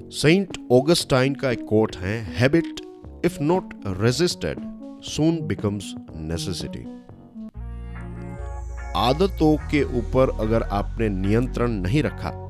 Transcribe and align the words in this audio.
Saint 0.00 0.58
Augustine 0.72 1.34
का 1.34 1.50
एक 1.50 1.64
quote 1.64 1.96
है 1.96 2.18
habit 2.34 2.80
if 3.24 3.40
not 3.40 3.74
resisted 3.86 4.58
soon 5.02 5.40
becomes 5.40 5.94
necessity 6.16 6.84
आदतों 8.96 9.56
के 9.70 9.82
ऊपर 9.82 10.30
अगर 10.40 10.62
आपने 10.62 11.08
नियंत्रण 11.08 11.70
नहीं 11.70 12.02
रखा 12.02 12.48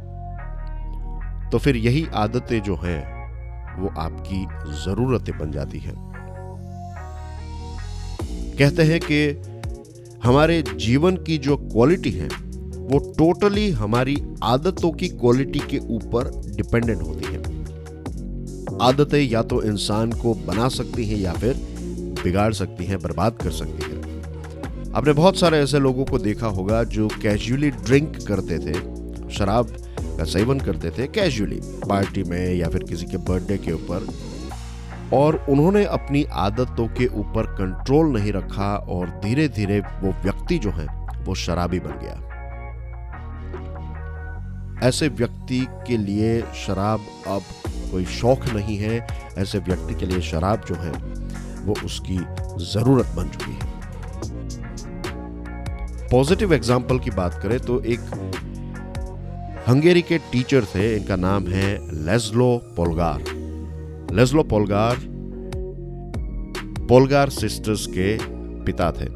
तो 1.53 1.59
फिर 1.59 1.77
यही 1.77 2.07
आदतें 2.15 2.63
जो 2.63 2.75
हैं, 2.77 3.19
वो 3.81 3.89
आपकी 3.89 4.45
जरूरतें 4.85 5.39
बन 5.39 5.53
जाती 5.53 5.79
हैं। 5.79 5.95
कहते 8.59 8.83
हैं 8.83 9.01
कि 9.01 9.31
हमारे 10.25 10.63
जीवन 10.63 11.17
की 11.17 11.39
जो 11.39 11.57
क्वालिटी 11.57 12.11
है, 12.11 12.29
वो 12.89 13.15
टोटली 13.19 13.71
हमारी 13.71 14.17
आदतों 14.43 14.91
की 14.91 15.09
क्वालिटी 15.09 15.59
के 15.59 15.79
ऊपर 15.79 16.31
डिपेंडेंट 16.57 17.03
होती 17.03 17.25
है। 17.25 17.28
आदतें 18.83 19.21
या 19.21 19.43
तो 19.43 19.63
इंसान 19.63 20.13
को 20.13 20.35
बना 20.35 20.69
सकती 20.69 21.07
हैं 21.07 21.19
या 21.19 21.33
फिर 21.33 21.55
बिगाड़ 22.25 22.53
सकती 22.53 22.85
हैं, 22.85 22.99
बर्बाद 22.99 23.39
कर 23.43 23.51
सकती 23.51 23.91
हैं। 23.91 24.93
आपने 24.95 25.13
बहुत 25.13 25.37
सारे 25.37 25.59
ऐसे 25.59 25.79
लोगों 25.79 26.05
को 26.05 26.19
देखा 26.19 26.47
होगा 26.47 26.85
जो 26.85 27.09
कैजुअली 27.23 27.71
ड्रिंक 27.71 28.17
करते 28.29 28.59
थे, 28.59 28.75
शराब 29.31 29.77
का 30.19 30.25
सेवन 30.25 30.61
करते 30.61 30.91
थे 30.91 31.07
कैजुअली 31.07 31.61
पार्टी 31.89 32.23
में 32.23 32.55
या 32.55 32.69
फिर 32.69 32.83
किसी 32.83 33.07
के 33.07 33.17
बर्थडे 33.17 33.59
के 33.59 33.73
ऊपर। 33.73 34.07
और 35.13 35.47
उन्होंने 35.49 35.85
अपनी 35.85 36.25
आदतों 36.25 36.87
के 36.89 37.07
ऊपर 37.07 37.47
कंट्रोल 37.47 38.07
नहीं 38.07 38.33
रखा 38.33 38.77
और 38.89 39.21
धीरे 39.25 39.49
धीरे 39.49 39.81
वो 39.81 40.13
व्यक्ति 40.23 40.59
जो 40.59 40.71
है, 40.71 40.87
वो 41.25 41.35
शराबी 41.35 41.81
बन 41.81 42.01
गया। 42.03 42.25
ऐसे 44.83 45.09
व्यक्ति 45.09 45.67
के 45.87 45.97
लिए 45.97 46.41
शराब 46.41 47.01
अब 47.27 47.43
कोई 47.91 48.05
शौक 48.13 48.45
नहीं 48.49 48.77
है, 48.79 49.07
ऐसे 49.39 49.59
व्यक्ति 49.61 49.95
के 49.95 50.07
लिए 50.07 50.21
शराब 50.23 50.65
जो 50.69 50.75
है, 50.77 50.93
वो 51.65 51.75
उसकी 51.85 52.19
ज़रूरत 52.65 53.07
बन 53.17 53.29
चुकी 53.29 53.53
है। 53.53 53.77
पॉजिटिव 56.11 56.55
एग्ज़ाम्पल 56.55 56.99
की 56.99 57.11
बात 57.13 57.39
करें 57.43 57.59
तो 57.61 57.81
एक 57.85 58.01
हंगेरी 59.69 60.03
के 60.03 60.19
टीचर 60.33 60.65
थे, 60.65 60.97
इनका 60.97 61.17
नाम 61.19 61.47
है 61.47 61.77
लेस्लो 62.05 62.57
पोलगार। 62.77 63.23
लेस्लो 64.13 64.43
पोलगार 64.45 64.97
पोलगार 66.89 67.31
सिस्टर्स 67.31 67.87
के 67.89 68.17
पिता 68.65 68.91
थे। 68.93 69.07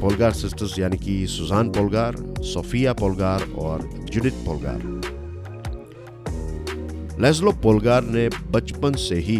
पोलगार 0.00 0.32
सिस्टर्स 0.32 0.78
यानी 0.78 0.96
कि 0.98 1.26
सुजान 1.26 1.68
पोलगार, 1.70 2.16
सोफिया 2.44 2.92
पोलगार 2.92 3.42
और 3.58 3.82
जुडिथ 4.04 4.44
पोलगार। 4.46 5.03
लेस्लो 7.20 7.52
पोलगार 7.52 8.04
ने 8.04 8.28
बचपन 8.28 8.92
से 8.92 9.14
ही 9.14 9.36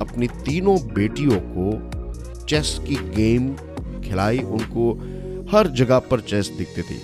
अपनी 0.00 0.26
तीनों 0.26 0.76
बेटियों 0.94 1.38
को 1.46 2.44
चेस 2.44 2.78
की 2.88 2.94
गेम 2.94 3.54
खिलाई। 4.00 4.38
उनको 4.38 4.92
हर 5.52 5.68
जगह 5.68 5.98
पर 5.98 6.20
चेस 6.20 6.48
दिखती 6.48 6.82
थी। 6.82 7.00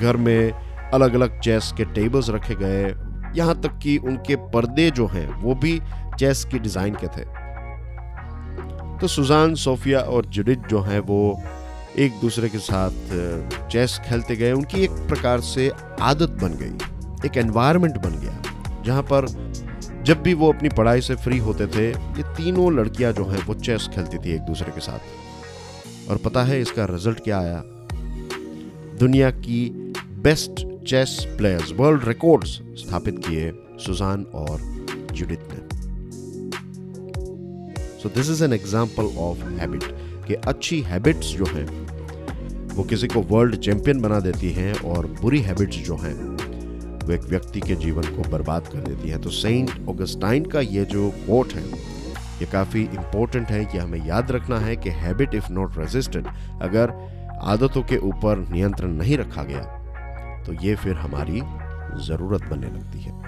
घर 0.00 0.16
में 0.16 0.52
अलग 0.92 1.14
अलग 1.14 1.40
चेस 1.40 1.72
के 1.76 1.84
टेबल्स 1.84 2.30
रखे 2.30 2.54
गए। 2.54 2.94
यहाँ 3.36 3.60
तक 3.60 3.78
कि 3.82 3.96
उनके 3.96 4.36
पर्दे 4.36 4.90
जो 4.90 5.06
हैं, 5.06 5.28
वो 5.42 5.54
भी 5.54 5.80
चेस 6.18 6.44
की 6.44 6.58
डिज़ाइन 6.58 6.94
के 6.94 7.06
थे। 7.06 7.24
तो 9.00 9.06
सुजान, 9.06 9.54
सोफिया 9.54 10.00
और 10.00 10.26
जुडिट 10.26 10.66
जो 10.68 10.80
हैं, 10.80 11.00
वो 11.00 11.42
एक 11.98 12.20
दूसरे 12.20 12.48
के 12.48 12.58
साथ 12.58 12.90
चेस 13.68 14.00
खेलते 14.08 14.36
गए। 14.36 14.52
उनकी 14.52 14.84
एक 14.84 14.90
प्रकार 14.90 15.40
से 15.40 15.70
आदत 16.00 16.30
बन 16.42 16.58
गई। 16.60 17.26
एक 17.26 17.36
एनवायरनमेंट 17.36 17.98
बन 17.98 18.20
गया। 18.20 18.41
जहाँ 18.86 19.02
पर 19.02 19.26
जब 20.04 20.22
भी 20.22 20.34
वो 20.34 20.52
अपनी 20.52 20.68
पढ़ाई 20.68 21.00
से 21.00 21.14
फ्री 21.14 21.38
होते 21.38 21.66
थे, 21.66 21.88
ये 21.88 22.22
तीनों 22.22 22.72
लड़कियाँ 22.72 23.12
जो 23.12 23.24
हैं, 23.24 23.44
वो 23.46 23.54
चेस 23.54 23.88
खेलती 23.94 24.18
थी 24.18 24.34
एक 24.34 24.40
दूसरे 24.40 24.72
के 24.72 24.80
साथ। 24.80 26.10
और 26.10 26.16
पता 26.16 26.42
है 26.42 26.60
इसका 26.60 26.84
रिज़ल्ट 26.84 27.20
क्या 27.20 27.38
आया? 27.38 27.62
दुनिया 28.98 29.30
की 29.30 29.68
best 30.22 30.66
chess 30.86 31.26
players, 31.38 31.72
world 31.72 32.08
records 32.08 32.50
स्थापित 32.74 33.18
किए 33.18 33.52
सुजान 33.78 34.22
और 34.34 34.60
जुडित 35.12 35.48
ने। 35.52 35.60
So 37.98 38.08
this 38.08 38.30
is 38.30 38.44
an 38.44 38.52
example 38.52 39.04
of 39.18 39.38
habit 39.38 39.84
कि 40.28 40.34
अच्छी 40.34 40.80
हैबिट्स 40.80 41.34
जो 41.36 41.44
हैं, 41.44 41.66
वो 42.74 42.82
किसी 42.82 43.06
को 43.06 43.20
वर्ल्ड 43.20 43.56
चैंपियन 43.56 44.00
बना 44.00 44.20
देती 44.20 44.50
हैं 44.50 44.74
और 44.80 45.06
बुरी 45.06 45.40
हैबिट्स 45.40 45.76
जो 45.76 45.96
हैं 45.96 46.14
वो 47.02 47.12
एक 47.12 47.22
व्यक्ति 47.22 47.60
के 47.60 47.74
जीवन 47.76 48.02
को 48.16 48.28
बर्बाद 48.30 48.66
कर 48.66 48.80
देती 48.80 49.08
है। 49.08 49.20
तो 49.22 49.30
सेंट 49.30 49.70
ऑगस्टाइन 49.88 50.44
का 50.44 50.60
ये 50.60 50.84
जो 50.84 51.10
कोट 51.26 51.52
है, 51.52 51.64
ये 52.40 52.46
काफ़ी 52.52 52.82
इंपॉर्टेंट 52.82 53.48
है 53.48 53.64
कि 53.64 53.78
हमें 53.78 54.06
याद 54.06 54.30
रखना 54.30 54.58
है 54.58 54.76
कि 54.76 54.90
हैबिट 54.92 55.34
इफ़ 55.34 55.50
नॉट 55.52 55.78
रेजिस्टेड 55.78 56.26
अगर 56.62 56.92
आदतों 57.44 57.82
के 57.82 57.96
ऊपर 58.08 58.38
नियंत्रण 58.50 58.96
नहीं 58.96 59.16
रखा 59.18 59.42
गया 59.42 59.62
तो 60.44 60.52
ये 60.62 60.74
फिर 60.74 60.94
हमारी 60.96 61.40
ज़रूरत 62.04 62.42
बनने 62.42 62.66
लगती 62.68 63.00
है। 63.00 63.20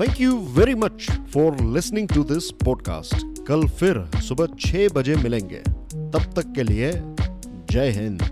Thank 0.00 0.20
you 0.20 0.36
very 0.56 0.74
much 0.74 1.10
for 1.34 1.60
listening 1.74 2.08
to 2.08 2.24
this 2.24 2.50
podcast 2.64 3.44
कल 3.48 3.66
फिर 3.70 4.04
सुबह 4.20 4.54
छह 4.60 4.88
बजे 4.94 5.16
मिलेंगे। 5.16 5.58
तब 5.58 6.32
तक 6.36 6.52
के 6.56 6.62
लिए 6.62 6.92
जय 6.94 7.90
हिंद। 7.92 8.22